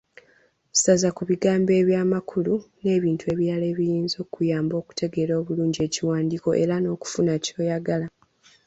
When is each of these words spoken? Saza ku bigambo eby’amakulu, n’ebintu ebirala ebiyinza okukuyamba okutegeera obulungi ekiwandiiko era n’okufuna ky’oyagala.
Saza 0.81 1.09
ku 1.17 1.21
bigambo 1.29 1.71
eby’amakulu, 1.81 2.53
n’ebintu 2.83 3.23
ebirala 3.33 3.65
ebiyinza 3.71 4.15
okukuyamba 4.19 4.73
okutegeera 4.81 5.33
obulungi 5.41 5.79
ekiwandiiko 5.87 6.49
era 6.63 6.75
n’okufuna 6.79 7.33
ky’oyagala. 7.43 8.07